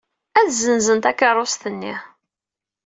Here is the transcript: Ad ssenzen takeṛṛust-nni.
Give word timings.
Ad 0.39 0.47
ssenzen 0.51 0.99
takeṛṛust-nni. 1.03 1.95